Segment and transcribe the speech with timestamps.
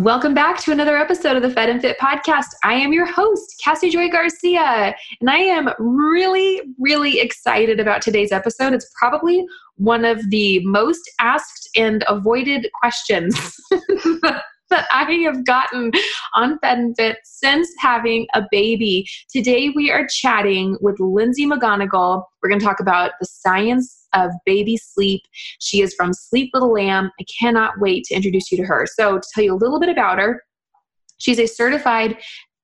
[0.00, 2.46] Welcome back to another episode of the Fed and Fit podcast.
[2.64, 8.32] I am your host, Cassie Joy Garcia, and I am really, really excited about today's
[8.32, 8.72] episode.
[8.72, 9.44] It's probably
[9.76, 13.34] one of the most asked and avoided questions
[14.70, 15.90] that I have gotten
[16.34, 19.06] on Fed and Fit since having a baby.
[19.28, 22.24] Today we are chatting with Lindsey McGonigal.
[22.42, 25.22] We're going to talk about the science of baby sleep.
[25.60, 27.10] She is from Sleep Little Lamb.
[27.20, 28.86] I cannot wait to introduce you to her.
[28.86, 30.42] So, to tell you a little bit about her,
[31.18, 32.16] she's a certified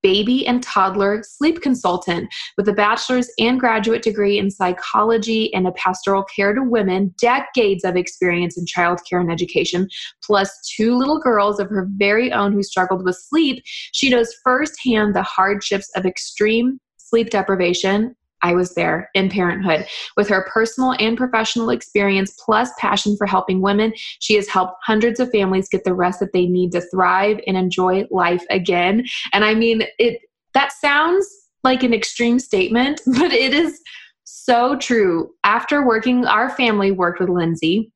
[0.03, 5.71] baby and toddler sleep consultant with a bachelor's and graduate degree in psychology and a
[5.73, 9.87] pastoral care to women, decades of experience in childcare and education,
[10.23, 13.61] plus two little girls of her very own who struggled with sleep.
[13.65, 19.87] She knows firsthand the hardships of extreme sleep deprivation I was there in parenthood.
[20.15, 25.19] With her personal and professional experience plus passion for helping women, she has helped hundreds
[25.19, 29.05] of families get the rest that they need to thrive and enjoy life again.
[29.33, 30.21] And I mean, it
[30.53, 31.27] that sounds
[31.63, 33.79] like an extreme statement, but it is
[34.23, 35.31] so true.
[35.43, 37.91] After working, our family worked with Lindsey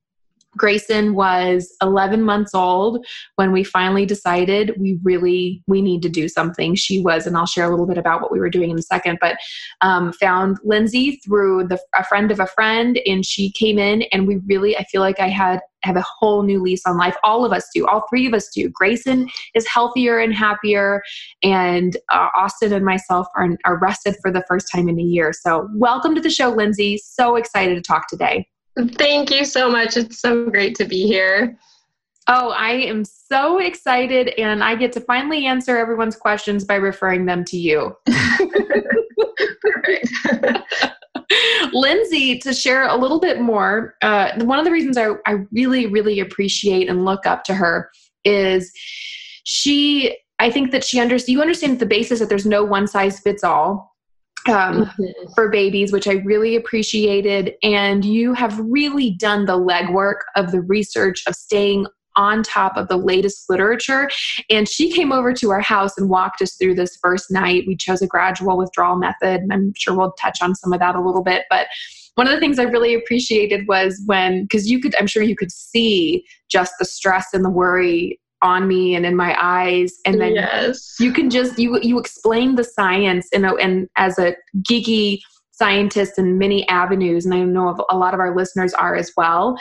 [0.58, 6.28] Grayson was 11 months old when we finally decided we really we need to do
[6.28, 6.76] something.
[6.76, 8.82] She was, and I'll share a little bit about what we were doing in a
[8.82, 9.18] second.
[9.22, 9.38] But
[9.82, 14.28] um, found Lindsey through the a friend of a friend, and she came in, and
[14.28, 17.16] we really I feel like I had have a whole new lease on life.
[17.24, 17.88] All of us do.
[17.88, 18.70] All three of us do.
[18.70, 21.02] Grayson is healthier and happier,
[21.44, 25.34] and uh, Austin and myself are, are rested for the first time in a year.
[25.34, 26.98] So, welcome to the show, Lindsey.
[26.98, 28.48] So excited to talk today.
[28.98, 29.98] Thank you so much.
[29.98, 31.58] It's so great to be here.
[32.28, 37.26] Oh, I am so excited, and I get to finally answer everyone's questions by referring
[37.26, 37.98] them to you.
[41.74, 45.88] Lindsey, to share a little bit more, uh, one of the reasons I, I really,
[45.88, 47.90] really appreciate and look up to her
[48.24, 48.72] is
[49.44, 53.20] she, I think that she understands, you understand the basis that there's no one size
[53.20, 53.91] fits all
[54.48, 55.34] um, mm-hmm.
[55.36, 57.54] for babies, which I really appreciated.
[57.64, 61.86] And you have really done the legwork of the research of staying
[62.16, 64.10] on top of the latest literature.
[64.50, 67.64] And she came over to our house and walked us through this first night.
[67.68, 70.96] We chose a gradual withdrawal method, and I'm sure we'll touch on some of that
[70.96, 71.46] a little bit.
[71.50, 71.68] But
[72.16, 75.36] one of the things I really appreciated was when, because you could, I'm sure you
[75.36, 80.00] could see just the stress and the worry on me and in my eyes.
[80.06, 80.96] And then yes.
[81.00, 84.36] you can just you you explain the science and and as a
[84.70, 85.20] geeky
[85.62, 87.24] scientist in many avenues.
[87.24, 89.60] And i know a lot of our listeners are as well.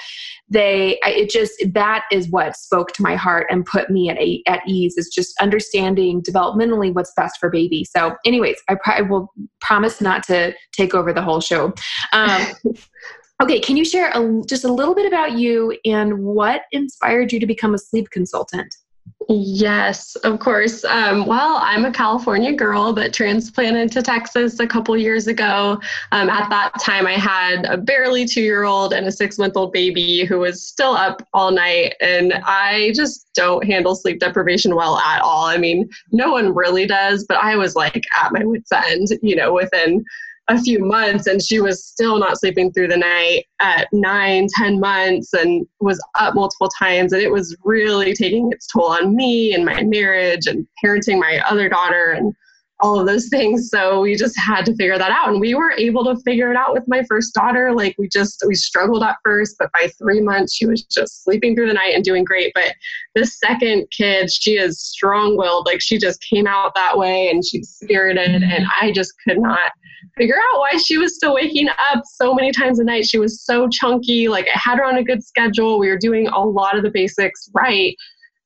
[0.48, 4.66] They it just that is what spoke to my heart and put me at at
[4.66, 7.84] ease is just understanding developmentally what's best for baby.
[7.84, 9.30] So anyways i, I will
[9.60, 11.74] promise not to take over the whole show.
[12.12, 12.46] Um,
[13.40, 17.40] Okay, can you share a, just a little bit about you and what inspired you
[17.40, 18.74] to become a sleep consultant?
[19.28, 20.84] Yes, of course.
[20.84, 25.80] Um, well, I'm a California girl, but transplanted to Texas a couple years ago.
[26.10, 29.56] Um, at that time, I had a barely two year old and a six month
[29.56, 31.94] old baby who was still up all night.
[32.00, 35.46] And I just don't handle sleep deprivation well at all.
[35.46, 39.36] I mean, no one really does, but I was like at my wits' end, you
[39.36, 40.04] know, within
[40.50, 44.80] a few months and she was still not sleeping through the night at nine ten
[44.80, 47.12] months and was up multiple times.
[47.12, 51.40] And it was really taking its toll on me and my marriage and parenting my
[51.48, 52.34] other daughter and
[52.82, 53.68] all of those things.
[53.68, 55.28] So we just had to figure that out.
[55.28, 57.72] And we were able to figure it out with my first daughter.
[57.74, 61.54] Like we just we struggled at first but by three months she was just sleeping
[61.54, 62.52] through the night and doing great.
[62.54, 62.74] But
[63.14, 65.66] the second kid she is strong-willed.
[65.66, 68.42] Like she just came out that way and she's spirited.
[68.42, 69.72] And i just could not
[70.16, 73.06] figure out why she was still waking up so many times a night.
[73.06, 74.28] She was so chunky.
[74.28, 75.78] Like I had her on a good schedule.
[75.78, 77.94] We were doing a lot of the basics right.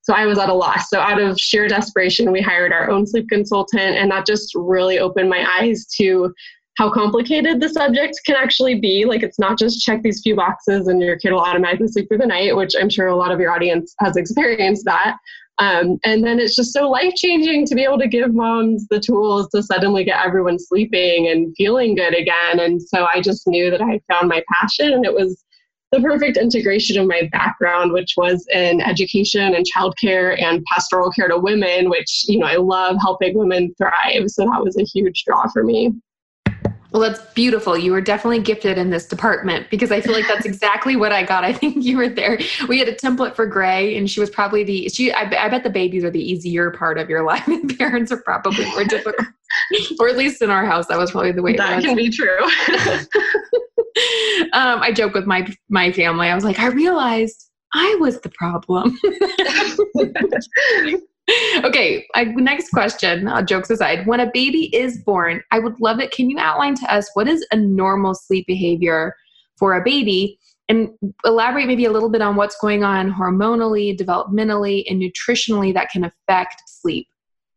[0.03, 0.91] So I was at a loss.
[0.91, 4.99] So out of sheer desperation, we hired our own sleep consultant, and that just really
[4.99, 6.33] opened my eyes to
[6.77, 9.05] how complicated the subject can actually be.
[9.05, 12.19] Like it's not just check these few boxes and your kid will automatically sleep through
[12.19, 15.17] the night, which I'm sure a lot of your audience has experienced that.
[15.59, 18.99] Um, and then it's just so life changing to be able to give moms the
[18.99, 22.59] tools to suddenly get everyone sleeping and feeling good again.
[22.59, 25.45] And so I just knew that I found my passion and it was
[25.93, 31.29] the perfect integration of my background, which was in education and childcare and pastoral care
[31.29, 34.29] to women, which, you know, I love helping women thrive.
[34.29, 35.93] So that was a huge draw for me.
[36.95, 37.77] Well, that's beautiful.
[37.77, 41.25] You were definitely gifted in this department because I feel like that's exactly what I
[41.25, 41.43] got.
[41.43, 42.39] I think you were there.
[42.69, 45.13] We had a template for Gray, and she was probably the she.
[45.13, 48.23] I, I bet the babies are the easier part of your life, and parents are
[48.23, 49.27] probably more difficult.
[49.99, 51.57] or at least in our house, that was probably the way.
[51.57, 52.45] That can be true.
[54.53, 56.29] um, I joke with my my family.
[56.29, 58.97] I was like, I realized I was the problem.
[61.65, 63.29] okay, I, next question.
[63.29, 66.11] Uh, jokes aside, when a baby is born, I would love it.
[66.11, 69.15] Can you outline to us what is a normal sleep behavior
[69.57, 70.39] for a baby?
[70.69, 70.91] And
[71.25, 76.05] elaborate maybe a little bit on what's going on hormonally, developmentally, and nutritionally that can
[76.05, 77.07] affect sleep.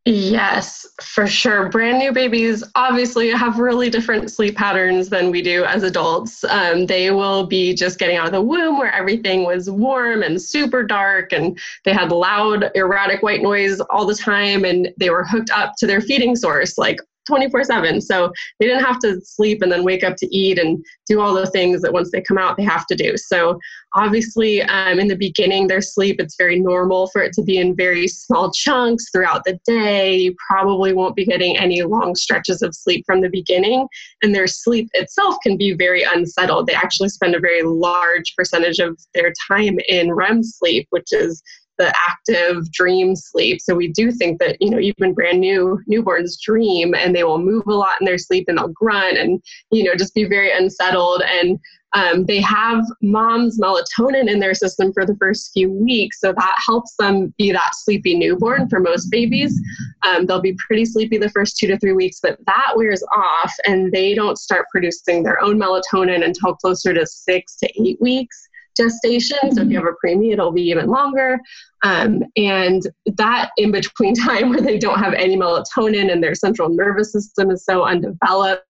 [0.04, 1.68] Yes, for sure.
[1.68, 6.44] Brand new babies obviously have really different sleep patterns than we do as adults.
[6.44, 10.40] Um, they will be just getting out of the womb where everything was warm and
[10.40, 15.24] super dark, and they had loud, erratic white noise all the time, and they were
[15.24, 18.00] hooked up to their feeding source like 24 7.
[18.00, 21.34] So they didn't have to sleep and then wake up to eat and do all
[21.34, 23.16] the things that once they come out, they have to do.
[23.16, 23.58] So
[23.94, 27.76] obviously, um, in the beginning, their sleep, it's very normal for it to be in
[27.76, 30.16] very small chunks throughout the day.
[30.16, 33.86] You probably won't be getting any long stretches of sleep from the beginning.
[34.22, 36.66] And their sleep itself can be very unsettled.
[36.66, 41.42] They actually spend a very large percentage of their time in REM sleep, which is
[41.78, 43.60] the active dream sleep.
[43.60, 47.38] So we do think that, you know, even brand new newborns dream and they will
[47.38, 50.52] move a lot in their sleep and they'll grunt and, you know, just be very
[50.52, 51.22] unsettled.
[51.22, 51.58] And
[51.94, 56.20] um, they have mom's melatonin in their system for the first few weeks.
[56.20, 59.58] So that helps them be that sleepy newborn for most babies.
[60.06, 63.52] Um, they'll be pretty sleepy the first two to three weeks, but that wears off
[63.66, 68.47] and they don't start producing their own melatonin until closer to six to eight weeks
[68.78, 69.38] gestation.
[69.52, 71.38] So if you have a preemie, it'll be even longer.
[71.82, 72.82] Um, and
[73.16, 77.50] that in between time where they don't have any melatonin and their central nervous system
[77.50, 78.64] is so undeveloped,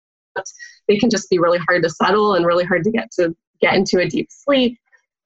[0.88, 3.76] they can just be really hard to settle and really hard to get to get
[3.76, 4.78] into a deep sleep.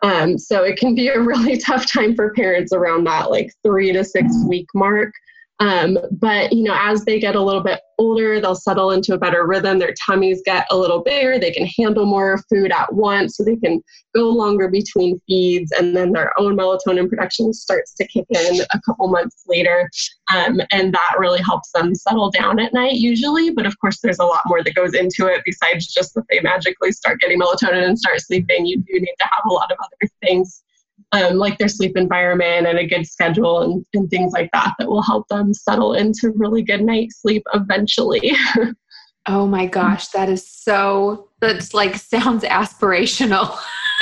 [0.04, 3.92] Um, so it can be a really tough time for parents around that like three
[3.94, 5.14] to six week mark.
[5.62, 9.18] Um, but you know, as they get a little bit older, they'll settle into a
[9.20, 9.78] better rhythm.
[9.78, 11.38] Their tummies get a little bigger.
[11.38, 13.80] They can handle more food at once, so they can
[14.16, 18.82] go longer between feeds, and then their own melatonin production starts to kick in a
[18.84, 19.88] couple months later,
[20.34, 23.52] um, and that really helps them settle down at night usually.
[23.52, 26.40] But of course, there's a lot more that goes into it besides just that they
[26.40, 28.66] magically start getting melatonin and start sleeping.
[28.66, 30.64] You do need to have a lot of other things
[31.12, 34.90] um, like their sleep environment and a good schedule and, and things like that that
[34.90, 38.34] will help them settle into really good night sleep eventually.
[39.28, 43.58] oh my gosh, that is so that's like sounds aspirational.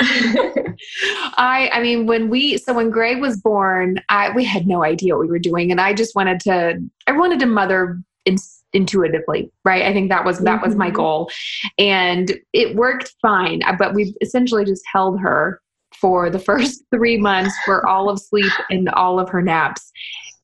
[1.36, 5.16] I I mean when we so when Gray was born, I we had no idea
[5.16, 8.36] what we were doing and I just wanted to I wanted to mother in,
[8.72, 9.82] intuitively, right?
[9.82, 10.96] I think that was that was my mm-hmm.
[10.96, 11.30] goal.
[11.78, 15.60] And it worked fine, but we essentially just held her
[16.00, 19.90] for the first three months for all of sleep and all of her naps.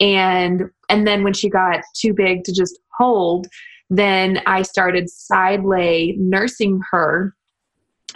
[0.01, 3.47] And and then when she got too big to just hold,
[3.89, 7.35] then I started side lay nursing her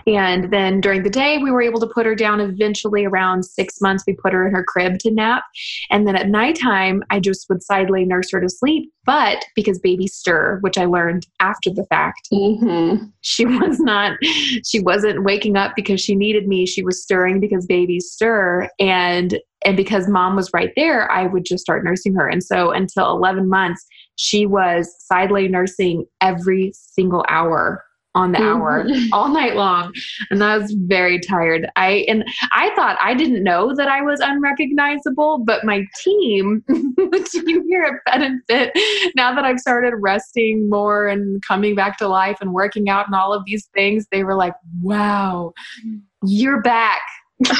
[0.06, 3.80] and then during the day, we were able to put her down eventually around six
[3.80, 4.04] months.
[4.06, 5.44] We put her in her crib to nap.
[5.90, 8.92] And then at nighttime, I just would side lay nurse her to sleep.
[9.04, 13.06] But because baby stir, which I learned after the fact, mm-hmm.
[13.22, 14.18] she was not,
[14.64, 16.66] she wasn't waking up because she needed me.
[16.66, 18.68] She was stirring because babies stir.
[18.78, 22.26] And and because mom was right there, I would just start nursing her.
[22.26, 23.84] And so until 11 months,
[24.16, 27.84] she was side lay nursing every single hour
[28.14, 28.60] on the mm-hmm.
[28.60, 29.92] hour all night long
[30.30, 31.68] and I was very tired.
[31.76, 37.28] I and i thought i didn't know that i was unrecognizable but my team the
[37.30, 38.72] team here at fed and fit
[39.16, 43.14] now that i've started resting more and coming back to life and working out and
[43.14, 45.52] all of these things they were like wow
[46.24, 47.02] you're back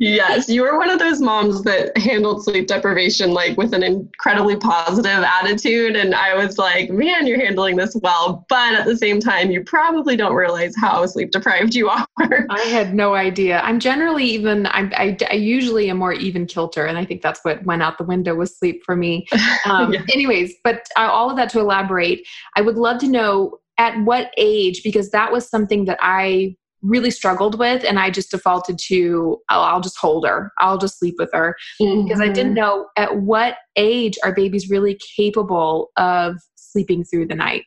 [0.00, 4.54] Yes, you were one of those moms that handled sleep deprivation like with an incredibly
[4.56, 5.96] positive attitude.
[5.96, 8.46] And I was like, man, you're handling this well.
[8.48, 12.06] But at the same time, you probably don't realize how sleep deprived you are.
[12.48, 13.60] I had no idea.
[13.60, 16.86] I'm generally even, I, I, I usually am more even kilter.
[16.86, 19.26] And I think that's what went out the window with sleep for me.
[19.64, 20.02] Um, yeah.
[20.12, 22.26] Anyways, but uh, all of that to elaborate,
[22.56, 27.10] I would love to know at what age, because that was something that I really
[27.10, 31.14] struggled with and i just defaulted to oh, i'll just hold her i'll just sleep
[31.18, 32.04] with her mm-hmm.
[32.04, 32.60] because i didn't mm-hmm.
[32.60, 37.64] know at what age are babies really capable of sleeping through the night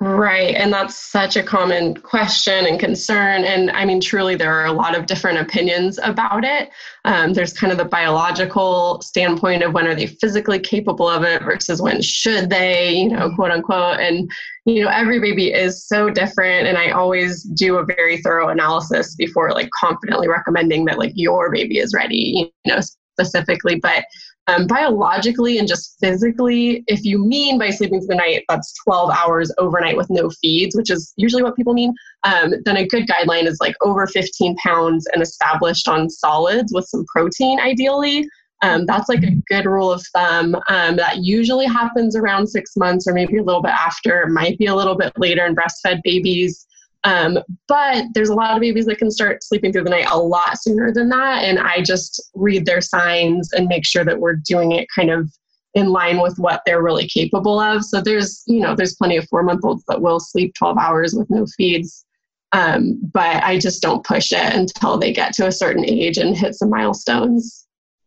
[0.00, 0.56] Right.
[0.56, 3.44] And that's such a common question and concern.
[3.44, 6.70] And I mean, truly, there are a lot of different opinions about it.
[7.04, 11.42] Um, there's kind of the biological standpoint of when are they physically capable of it
[11.42, 14.00] versus when should they, you know, quote unquote.
[14.00, 14.28] And,
[14.64, 16.66] you know, every baby is so different.
[16.66, 21.52] And I always do a very thorough analysis before like confidently recommending that like your
[21.52, 22.80] baby is ready, you know,
[23.16, 23.76] specifically.
[23.76, 24.04] But
[24.46, 29.10] um, biologically and just physically, if you mean by sleeping through the night, that's 12
[29.10, 33.06] hours overnight with no feeds, which is usually what people mean, um, then a good
[33.06, 38.26] guideline is like over 15 pounds and established on solids with some protein, ideally.
[38.62, 40.56] Um, that's like a good rule of thumb.
[40.68, 44.22] Um, that usually happens around six months or maybe a little bit after.
[44.22, 46.66] It might be a little bit later in breastfed babies.
[47.04, 50.18] Um, but there's a lot of babies that can start sleeping through the night a
[50.18, 51.44] lot sooner than that.
[51.44, 55.30] And I just read their signs and make sure that we're doing it kind of
[55.74, 57.84] in line with what they're really capable of.
[57.84, 61.14] So there's, you know, there's plenty of four month olds that will sleep 12 hours
[61.14, 62.06] with no feeds.
[62.52, 66.36] Um, but I just don't push it until they get to a certain age and
[66.36, 67.63] hit some milestones.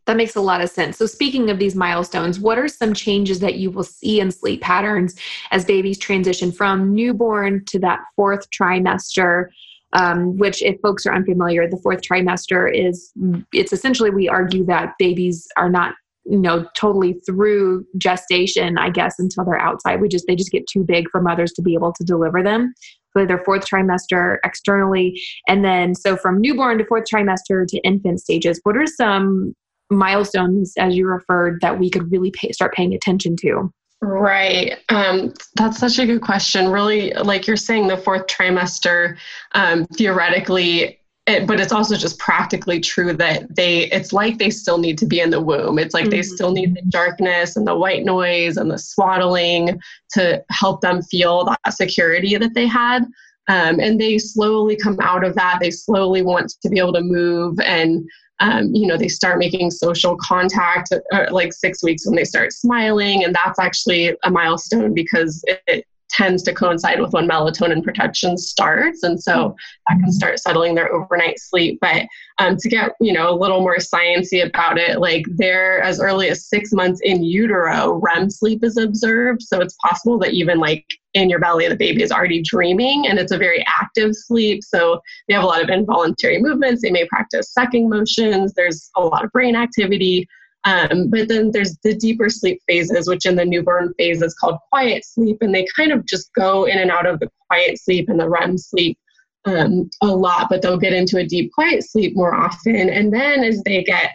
[0.07, 0.97] That makes a lot of sense.
[0.97, 4.61] So, speaking of these milestones, what are some changes that you will see in sleep
[4.61, 5.15] patterns
[5.51, 9.49] as babies transition from newborn to that fourth trimester?
[9.93, 13.11] Um, which, if folks are unfamiliar, the fourth trimester is
[13.53, 19.17] it's essentially we argue that babies are not you know totally through gestation i guess
[19.17, 21.93] until they're outside we just they just get too big for mothers to be able
[21.93, 22.73] to deliver them
[23.15, 28.19] so their fourth trimester externally and then so from newborn to fourth trimester to infant
[28.19, 29.53] stages what are some
[29.89, 34.77] milestones as you referred that we could really pay, start paying attention to Right.
[34.89, 36.69] Um, that's such a good question.
[36.69, 39.17] Really, like you're saying, the fourth trimester,
[39.53, 44.77] um, theoretically, it, but it's also just practically true that they it's like they still
[44.77, 46.11] need to be in the womb it's like mm-hmm.
[46.11, 49.77] they still need the darkness and the white noise and the swaddling
[50.09, 53.03] to help them feel that security that they had
[53.49, 57.01] um, and they slowly come out of that they slowly want to be able to
[57.01, 58.07] move and
[58.39, 62.53] um, you know they start making social contact uh, like six weeks when they start
[62.53, 63.23] smiling.
[63.23, 68.37] And that's actually a milestone because it, it tends to coincide with when melatonin protection
[68.37, 69.03] starts.
[69.03, 69.55] And so
[69.87, 71.79] that can start settling their overnight sleep.
[71.81, 72.05] But
[72.39, 76.29] um, to get you know a little more sciency about it like there as early
[76.29, 79.41] as six months in utero rem sleep is observed.
[79.41, 83.17] So it's possible that even like in your belly the baby is already dreaming and
[83.17, 84.63] it's a very active sleep.
[84.63, 86.81] So they have a lot of involuntary movements.
[86.81, 88.53] They may practice sucking motions.
[88.53, 90.27] There's a lot of brain activity
[90.67, 94.57] um, but then there's the deeper sleep phases, which in the newborn phase is called
[94.69, 98.09] quiet sleep, and they kind of just go in and out of the quiet sleep
[98.09, 98.99] and the REM sleep
[99.45, 102.89] um, a lot, but they'll get into a deep quiet sleep more often.
[102.89, 104.11] And then as they get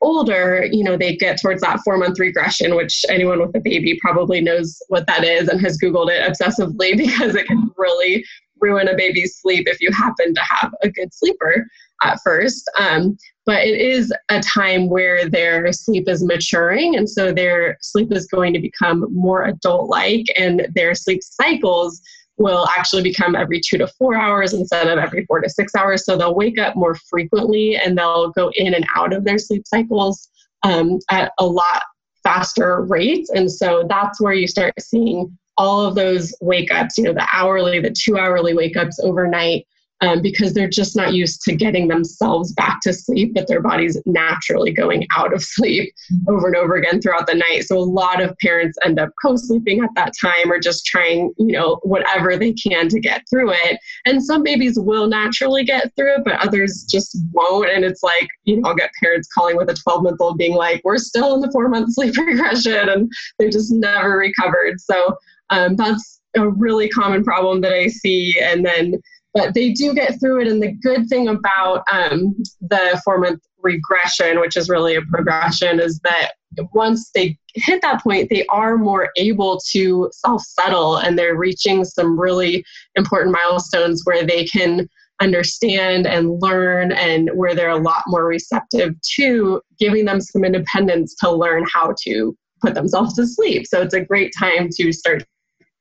[0.00, 3.98] older, you know, they get towards that four month regression, which anyone with a baby
[4.00, 8.24] probably knows what that is and has Googled it obsessively because it can really
[8.66, 11.66] ruin a baby's sleep if you happen to have a good sleeper
[12.02, 12.68] at first.
[12.78, 18.12] Um, but it is a time where their sleep is maturing, and so their sleep
[18.12, 22.00] is going to become more adult like, and their sleep cycles
[22.38, 26.04] will actually become every two to four hours instead of every four to six hours.
[26.04, 29.62] So they'll wake up more frequently and they'll go in and out of their sleep
[29.66, 30.28] cycles
[30.62, 31.82] um, at a lot
[32.22, 33.30] faster rates.
[33.30, 37.26] And so that's where you start seeing all of those wake ups, you know, the
[37.32, 39.66] hourly, the two hourly wake ups overnight,
[40.02, 44.00] um, because they're just not used to getting themselves back to sleep, but their body's
[44.04, 45.92] naturally going out of sleep
[46.28, 47.64] over and over again throughout the night.
[47.64, 51.52] So a lot of parents end up co-sleeping at that time or just trying, you
[51.52, 53.78] know, whatever they can to get through it.
[54.04, 57.70] And some babies will naturally get through it, but others just won't.
[57.70, 60.54] And it's like, you know, I'll get parents calling with a 12 month old being
[60.54, 64.80] like, we're still in the four month sleep regression and they just never recovered.
[64.80, 65.16] So
[65.50, 68.38] um, that's a really common problem that I see.
[68.40, 68.94] And then,
[69.34, 70.48] but they do get through it.
[70.48, 75.80] And the good thing about um, the four month regression, which is really a progression,
[75.80, 76.32] is that
[76.72, 81.84] once they hit that point, they are more able to self settle and they're reaching
[81.84, 84.88] some really important milestones where they can
[85.20, 91.14] understand and learn and where they're a lot more receptive to giving them some independence
[91.14, 93.66] to learn how to put themselves to sleep.
[93.66, 95.24] So it's a great time to start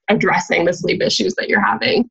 [0.10, 2.10] addressing the sleep issues that you're having.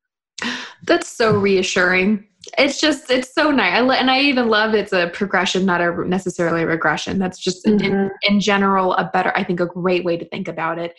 [0.84, 2.26] That's so reassuring.
[2.58, 6.06] It's just it's so nice, I, and I even love it's a progression, not a
[6.06, 7.18] necessarily a regression.
[7.18, 7.84] That's just mm-hmm.
[7.84, 10.94] in, in general a better, I think, a great way to think about it.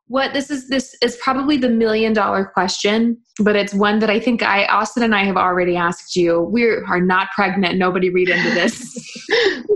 [0.08, 4.20] what this is this is probably the million dollar question but it's one that i
[4.20, 6.42] think i austin and i have already asked you.
[6.42, 7.78] We are not pregnant.
[7.78, 8.96] Nobody read into this.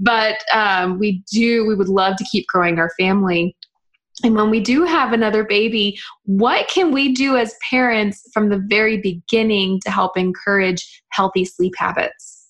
[0.00, 3.54] But um, we do we would love to keep growing our family.
[4.22, 8.64] And when we do have another baby what can we do as parents from the
[8.68, 12.43] very beginning to help encourage healthy sleep habits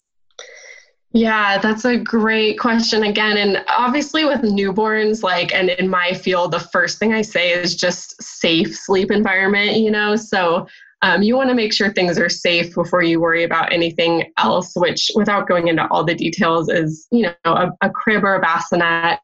[1.15, 3.37] yeah, that's a great question again.
[3.37, 7.77] And obviously, with newborns, like, and in my field, the first thing I say is
[7.77, 10.17] just safe sleep environment, you know?
[10.17, 10.67] So,
[11.03, 14.73] um, you want to make sure things are safe before you worry about anything else,
[14.75, 18.41] which, without going into all the details, is, you know, a, a crib or a
[18.41, 19.21] bassinet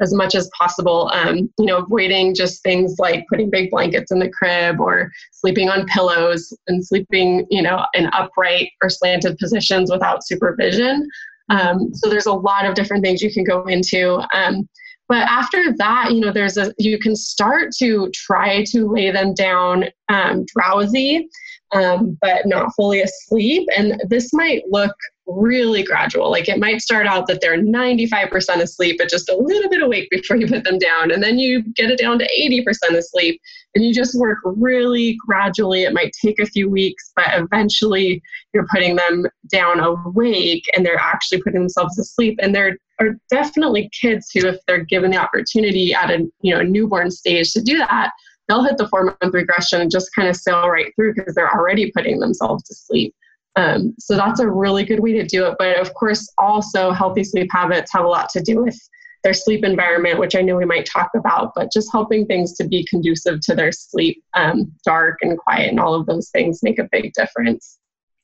[0.00, 1.10] as much as possible.
[1.14, 5.68] Um, you know, avoiding just things like putting big blankets in the crib or sleeping
[5.68, 11.08] on pillows and sleeping, you know, in upright or slanted positions without supervision.
[11.48, 14.20] Um, so there's a lot of different things you can go into.
[14.34, 14.68] Um,
[15.08, 19.34] but after that, you know, there's a you can start to try to lay them
[19.34, 21.28] down um, drowsy,
[21.72, 23.68] um, but not fully asleep.
[23.76, 24.94] And this might look
[25.26, 26.30] really gradual.
[26.30, 30.08] Like it might start out that they're 95% asleep, but just a little bit awake
[30.10, 31.10] before you put them down.
[31.10, 33.40] And then you get it down to 80% asleep.
[33.74, 35.82] And you just work really gradually.
[35.82, 38.22] It might take a few weeks, but eventually
[38.54, 42.38] you're putting them down awake and they're actually putting themselves to sleep.
[42.40, 46.62] And there are definitely kids who, if they're given the opportunity at a you know
[46.62, 48.12] newborn stage to do that,
[48.48, 51.52] they'll hit the four month regression and just kind of sail right through because they're
[51.52, 53.14] already putting themselves to sleep.
[53.56, 55.56] Um, so that's a really good way to do it.
[55.58, 58.78] But of course, also healthy sleep habits have a lot to do with
[59.24, 62.68] their sleep environment, which I know we might talk about, but just helping things to
[62.68, 66.78] be conducive to their sleep, um, dark and quiet, and all of those things make
[66.78, 67.78] a big difference.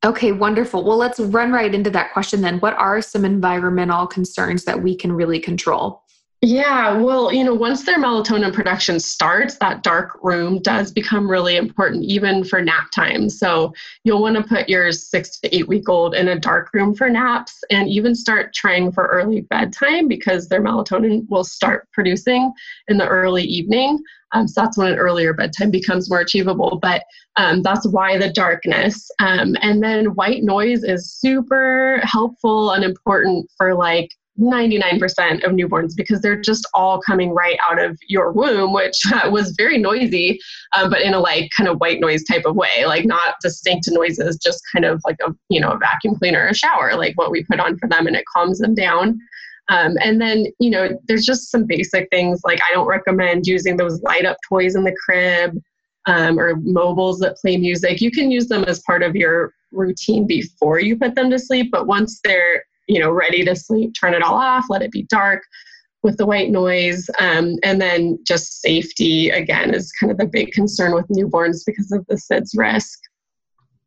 [0.05, 0.85] Okay, wonderful.
[0.85, 2.59] Well, let's run right into that question then.
[2.59, 6.03] What are some environmental concerns that we can really control?
[6.45, 11.57] Yeah, well, you know, once their melatonin production starts, that dark room does become really
[11.57, 13.31] important, even for nap time.
[13.31, 16.97] So you'll want to put your six to eight week old in a dark room
[16.97, 22.53] for naps and even start trying for early bedtime because their melatonin will start producing
[22.89, 24.01] in the early evening.
[24.33, 26.81] Um, so that's when an earlier bedtime becomes more achievable.
[26.83, 27.05] But
[27.37, 29.09] um, that's why the darkness.
[29.21, 35.93] Um, and then white noise is super helpful and important for like 99% of newborns
[35.97, 40.39] because they're just all coming right out of your womb, which was very noisy,
[40.75, 43.89] um, but in a like kind of white noise type of way, like not distinct
[43.91, 47.31] noises, just kind of like a you know a vacuum cleaner, a shower, like what
[47.31, 49.19] we put on for them, and it calms them down.
[49.69, 53.77] Um, and then you know there's just some basic things like I don't recommend using
[53.77, 55.59] those light up toys in the crib
[56.07, 58.01] um, or mobiles that play music.
[58.01, 61.71] You can use them as part of your routine before you put them to sleep,
[61.71, 65.05] but once they're you know, ready to sleep, turn it all off, let it be
[65.05, 65.43] dark
[66.03, 67.09] with the white noise.
[67.21, 71.93] Um, and then just safety, again, is kind of the big concern with newborns because
[71.93, 72.99] of the SIDS risk.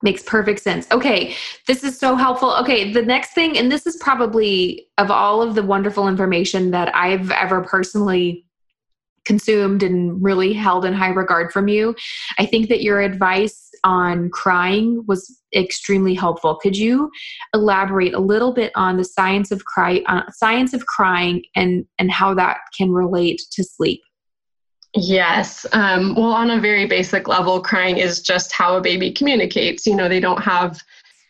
[0.01, 0.87] Makes perfect sense.
[0.91, 1.35] Okay,
[1.67, 2.53] this is so helpful.
[2.57, 6.93] Okay, the next thing, and this is probably of all of the wonderful information that
[6.95, 8.45] I've ever personally
[9.25, 11.95] consumed and really held in high regard from you,
[12.37, 16.55] I think that your advice on crying was extremely helpful.
[16.55, 17.09] Could you
[17.53, 22.11] elaborate a little bit on the science of cry, uh, science of crying, and and
[22.11, 24.01] how that can relate to sleep?
[24.95, 25.65] Yes.
[25.73, 29.85] Um, well, on a very basic level, crying is just how a baby communicates.
[29.85, 30.81] You know, they don't have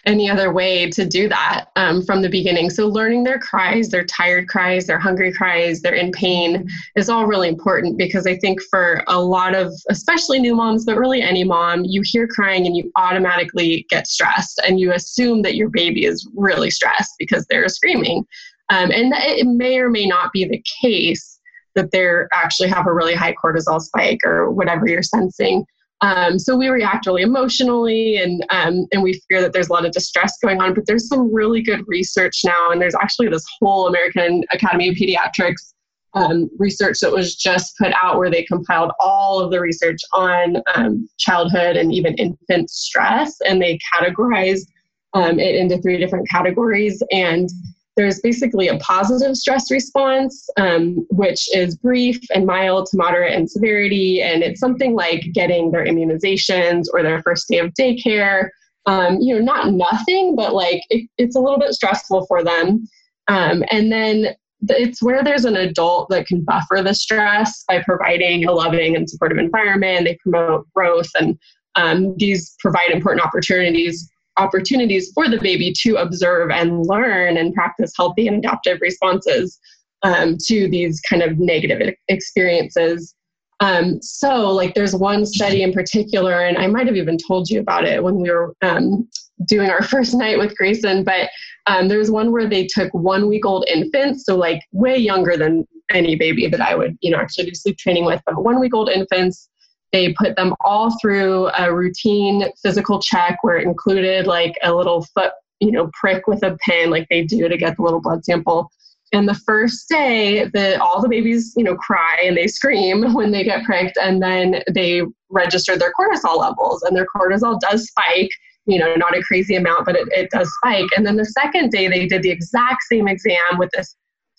[0.05, 2.69] any other way to do that um, from the beginning.
[2.69, 7.25] So, learning their cries, their tired cries, their hungry cries, their in pain is all
[7.25, 11.43] really important because I think for a lot of, especially new moms, but really any
[11.43, 16.05] mom, you hear crying and you automatically get stressed and you assume that your baby
[16.05, 18.25] is really stressed because they're screaming.
[18.69, 21.39] Um, and it may or may not be the case
[21.75, 25.65] that they're actually have a really high cortisol spike or whatever you're sensing.
[26.01, 29.85] Um, so we react really emotionally and, um, and we fear that there's a lot
[29.85, 32.71] of distress going on, but there's some really good research now.
[32.71, 35.73] And there's actually this whole American Academy of Pediatrics
[36.15, 40.61] um, research that was just put out where they compiled all of the research on
[40.73, 44.67] um, childhood and even infant stress, and they categorized
[45.13, 47.03] um, it into three different categories.
[47.11, 47.49] And
[47.95, 53.47] there's basically a positive stress response, um, which is brief and mild to moderate in
[53.47, 54.21] severity.
[54.21, 58.49] And it's something like getting their immunizations or their first day of daycare.
[58.85, 62.87] Um, you know, not nothing, but like it, it's a little bit stressful for them.
[63.27, 64.35] Um, and then
[64.69, 69.09] it's where there's an adult that can buffer the stress by providing a loving and
[69.09, 70.05] supportive environment.
[70.05, 71.37] They promote growth and
[71.75, 77.91] um, these provide important opportunities opportunities for the baby to observe and learn and practice
[77.95, 79.59] healthy and adaptive responses
[80.03, 83.15] um, to these kind of negative experiences.
[83.61, 87.59] Um, so, like, there's one study in particular, and I might have even told you
[87.61, 89.07] about it when we were um,
[89.47, 91.29] doing our first night with Grayson, but
[91.67, 95.65] um, there's one where they took one week old infants, so like way younger than
[95.91, 98.73] any baby that I would, you know, actually do sleep training with, but one week
[98.73, 99.49] old infants.
[99.95, 105.05] They put them all through a routine physical check where it included like a little
[105.15, 105.31] foot,
[105.61, 108.69] you know, prick with a pin, like they do to get the little blood sample.
[109.13, 113.31] And the first day, the all the babies, you know, cry and they scream when
[113.31, 118.31] they get pricked, and then they register their cortisol levels, and their cortisol does spike
[118.67, 120.87] you know, not a crazy amount, but it, it does spike.
[120.97, 123.87] And then the second day, they did the exact same exam with the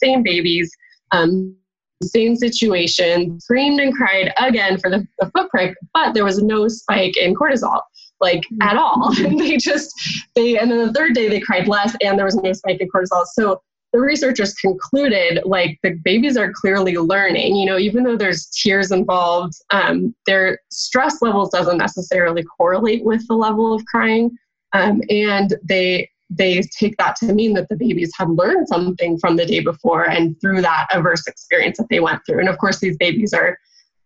[0.02, 0.68] same babies,
[1.12, 1.54] um,
[2.02, 6.68] same situation, screamed and cried again for the, the foot prick, but there was no
[6.68, 7.80] spike in cortisol,
[8.20, 9.14] like at all.
[9.38, 9.92] they just,
[10.34, 12.88] they, and then the third day, they cried less and there was no spike in
[12.88, 13.24] cortisol.
[13.32, 13.60] So
[13.92, 18.90] the researchers concluded like the babies are clearly learning you know even though there's tears
[18.90, 24.30] involved um, their stress levels doesn't necessarily correlate with the level of crying
[24.74, 29.36] um, and they they take that to mean that the babies have learned something from
[29.36, 32.40] the day before and through that averse experience that they went through.
[32.40, 33.58] And of course these babies are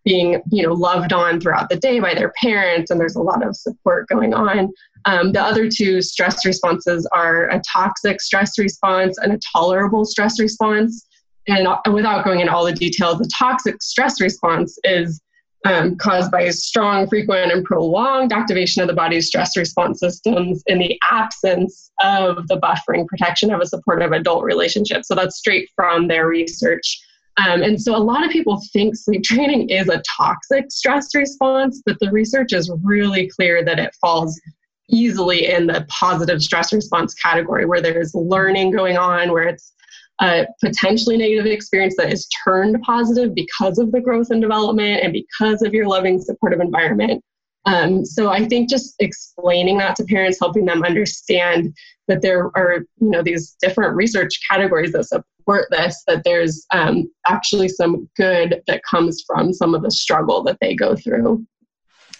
[0.04, 3.46] being you know loved on throughout the day by their parents and there's a lot
[3.46, 4.70] of support going on.
[5.06, 10.38] Um, the other two stress responses are a toxic stress response and a tolerable stress
[10.38, 11.06] response.
[11.48, 15.20] And without going into all the details the toxic stress response is
[15.64, 20.78] um, caused by strong frequent and prolonged activation of the body's stress response systems in
[20.78, 25.04] the absence of the buffering protection of a supportive adult relationship.
[25.04, 26.98] So that's straight from their research.
[27.36, 31.82] Um, and so a lot of people think sleep training is a toxic stress response,
[31.84, 34.40] but the research is really clear that it falls
[34.88, 39.72] easily in the positive stress response category where there's learning going on, where it's
[40.20, 45.12] a potentially negative experience that is turned positive because of the growth and development and
[45.12, 47.22] because of your loving, supportive environment.
[47.66, 51.74] Um, so I think just explaining that to parents, helping them understand
[52.08, 57.10] that there are you know these different research categories that support this, that there's um,
[57.26, 61.44] actually some good that comes from some of the struggle that they go through.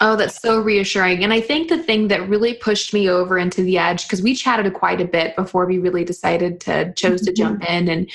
[0.02, 1.22] Oh, that's so reassuring.
[1.24, 4.34] And I think the thing that really pushed me over into the edge, because we
[4.34, 7.72] chatted quite a bit before we really decided to chose to jump mm-hmm.
[7.72, 8.10] in and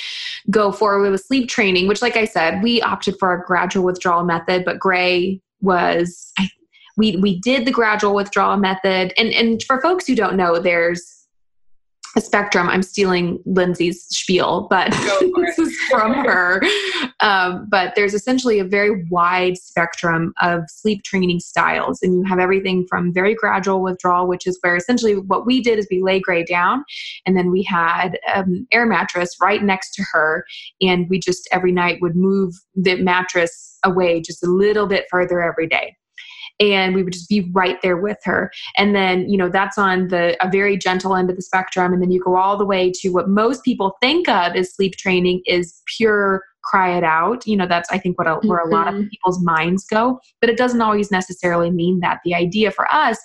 [0.50, 4.24] go forward with sleep training, which like I said, we opted for a gradual withdrawal
[4.24, 6.50] method, but Gray was I
[6.98, 11.15] we we did the gradual withdrawal method and and for folks who don't know there's
[12.22, 12.70] spectrum.
[12.70, 14.92] I'm stealing lindsey's spiel but
[15.36, 16.62] this is from her.
[17.20, 22.40] Um, but there's essentially a very wide spectrum of sleep training styles and you have
[22.40, 26.20] everything from very gradual withdrawal which is where essentially what we did is we lay
[26.20, 26.84] gray down
[27.26, 30.46] and then we had an air mattress right next to her
[30.82, 35.42] and we just every night would move the mattress away just a little bit further
[35.42, 35.96] every day
[36.60, 38.52] and we would just be right there with her.
[38.78, 41.94] And then you know that's on the a very gentle end of the spectrum.
[41.94, 44.96] And then you go all the way to what most people think of as sleep
[44.96, 47.46] training is pure cry it out.
[47.46, 49.08] You know that's i think what a, where a lot of mm-hmm.
[49.10, 50.20] people's minds go.
[50.42, 52.20] But it doesn't always necessarily mean that.
[52.26, 53.20] The idea for us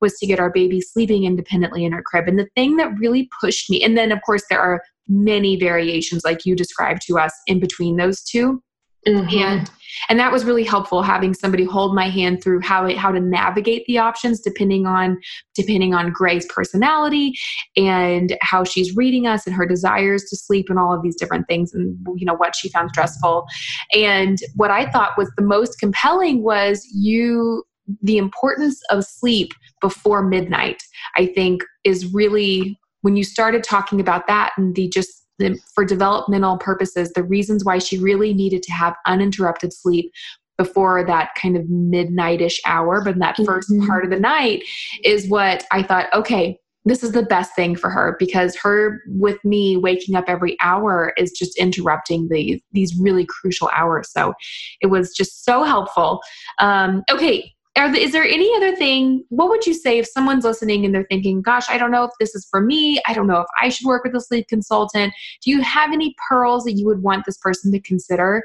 [0.00, 2.26] was to get our baby sleeping independently in her crib.
[2.28, 6.24] And the thing that really pushed me and then of course there are many variations
[6.24, 8.60] like you described to us in between those 2
[9.06, 9.38] mm-hmm.
[9.38, 9.70] and
[10.08, 13.20] and that was really helpful having somebody hold my hand through how it, how to
[13.20, 15.18] navigate the options depending on
[15.54, 17.34] depending on Gray's personality
[17.76, 21.46] and how she's reading us and her desires to sleep and all of these different
[21.48, 23.46] things and you know what she found stressful
[23.94, 27.64] and what I thought was the most compelling was you
[28.02, 30.82] the importance of sleep before midnight
[31.16, 35.84] I think is really when you started talking about that and the just the, for
[35.84, 40.10] developmental purposes, the reasons why she really needed to have uninterrupted sleep
[40.58, 43.86] before that kind of midnightish hour, but that 1st mm-hmm.
[43.86, 44.62] part of the night
[45.04, 49.44] is what I thought, okay, this is the best thing for her because her with
[49.44, 54.32] me waking up every hour is just interrupting the these really crucial hours so
[54.80, 56.22] it was just so helpful
[56.60, 60.44] um, okay are the, is there any other thing what would you say if someone's
[60.44, 63.00] listening and they're thinking gosh i don't know if this is for me.
[63.06, 65.12] I don't know if i should work with a sleep consultant.
[65.42, 68.42] Do you have any pearls that you would want this person to consider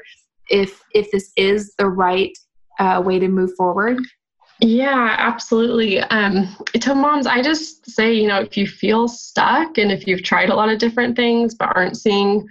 [0.48, 2.36] if if this is the right
[2.78, 3.98] uh, way to move forward?
[4.60, 5.98] Yeah, absolutely.
[6.00, 10.22] Um, to moms, I just say, you know, if you feel stuck and if you've
[10.22, 12.46] tried a lot of different things but aren't seeing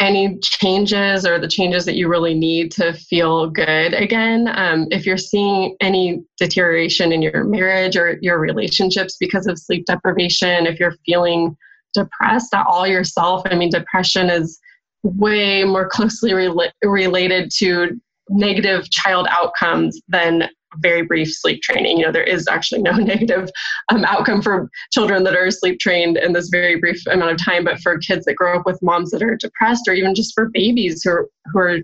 [0.00, 5.04] any changes or the changes that you really need to feel good again, um, if
[5.04, 10.80] you're seeing any deterioration in your marriage or your relationships because of sleep deprivation, if
[10.80, 11.56] you're feeling
[11.94, 14.58] depressed at all yourself, I mean, depression is
[15.02, 21.98] way more closely rela- related to negative child outcomes than very brief sleep training.
[21.98, 23.50] You know, there is actually no negative
[23.90, 27.64] um, outcome for children that are sleep trained in this very brief amount of time,
[27.64, 30.48] but for kids that grow up with moms that are depressed, or even just for
[30.48, 31.78] babies who are, who are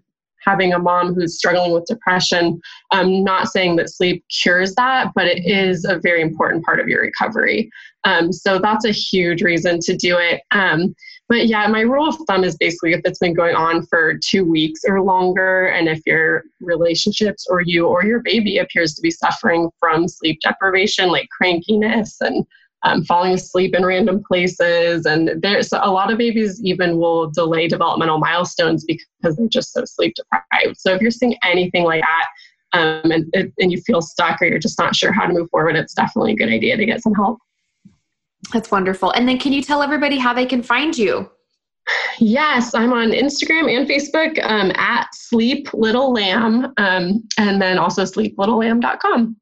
[0.46, 2.60] having a mom who's struggling with depression.
[2.92, 6.88] I'm not saying that sleep cures that, but it is a very important part of
[6.88, 7.70] your recovery.
[8.04, 10.42] Um, so that's a huge reason to do it.
[10.52, 10.94] Um,
[11.28, 14.44] but yeah, my rule of thumb is basically if it's been going on for two
[14.44, 19.10] weeks or longer, and if your relationships or you or your baby appears to be
[19.10, 22.46] suffering from sleep deprivation, like crankiness and
[22.86, 25.06] um, falling asleep in random places.
[25.06, 29.84] And there's a lot of babies even will delay developmental milestones because they're just so
[29.84, 30.78] sleep deprived.
[30.78, 32.26] So if you're seeing anything like that,
[32.72, 35.76] um, and, and you feel stuck or you're just not sure how to move forward,
[35.76, 37.38] it's definitely a good idea to get some help.
[38.52, 39.10] That's wonderful.
[39.12, 41.28] And then can you tell everybody how they can find you?
[42.18, 48.02] Yes, I'm on Instagram and Facebook um, at Sleep Little Lamb, um, and then also
[48.02, 49.36] sleeplittlelamb.com.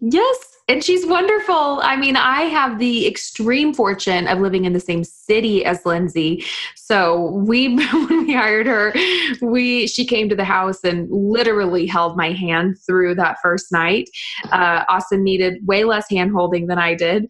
[0.00, 1.80] Yes, and she's wonderful.
[1.82, 6.44] I mean, I have the extreme fortune of living in the same city as Lindsey.
[6.74, 8.94] So we, when we hired her,
[9.42, 14.08] we she came to the house and literally held my hand through that first night.
[14.52, 17.28] Uh, Austin needed way less hand holding than I did.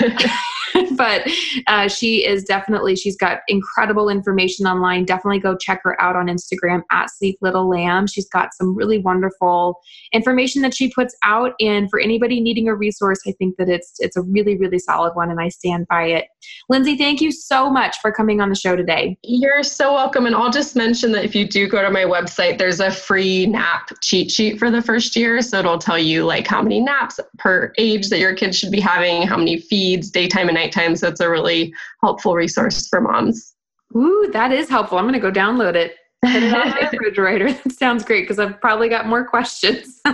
[1.00, 1.26] but
[1.66, 5.06] uh, she is definitely she's got incredible information online.
[5.06, 8.06] Definitely go check her out on instagram at sleep little lamb.
[8.06, 9.80] She's got some really wonderful
[10.12, 11.54] information that she puts out.
[11.58, 15.14] And for anybody needing a resource i think that it's it's a really really solid
[15.14, 16.26] one and i stand by it.
[16.68, 19.16] Lindsey thank you so much for coming on the show today.
[19.22, 20.26] You're so welcome.
[20.26, 23.46] And i'll just mention that if you do go to my website there's a free
[23.46, 25.40] nap cheat sheet for the first year.
[25.40, 28.80] So it'll tell you like how many naps per age that your kids should be
[28.80, 33.54] having how many feeds daytime and nighttime so it's a really helpful resource for moms.
[33.96, 34.98] Ooh, that is helpful.
[34.98, 35.96] I'm going to go download it.
[36.22, 37.48] Put it on my refrigerator.
[37.64, 40.00] That sounds great because I've probably got more questions.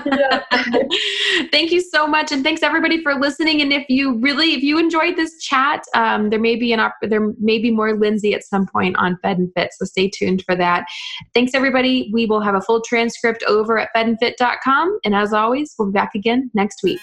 [1.51, 3.61] Thank you so much, and thanks everybody for listening.
[3.61, 6.95] And if you really, if you enjoyed this chat, um, there may be an op-
[7.03, 10.45] there may be more Lindsey at some point on Fed and Fit, so stay tuned
[10.45, 10.87] for that.
[11.35, 12.09] Thanks everybody.
[12.13, 16.15] We will have a full transcript over at fedandfit.com, and as always, we'll be back
[16.15, 17.01] again next week.